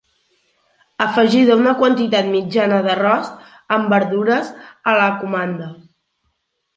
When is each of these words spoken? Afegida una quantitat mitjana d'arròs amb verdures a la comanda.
Afegida 1.03 1.57
una 1.59 1.73
quantitat 1.81 2.31
mitjana 2.35 2.79
d'arròs 2.87 3.29
amb 3.77 3.93
verdures 3.97 4.49
a 4.93 4.95
la 5.01 5.05
comanda. 5.19 5.69